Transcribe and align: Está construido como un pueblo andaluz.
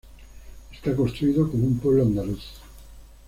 Está 0.73 0.95
construido 0.95 1.47
como 1.51 1.67
un 1.67 1.77
pueblo 1.77 2.01
andaluz. 2.01 2.41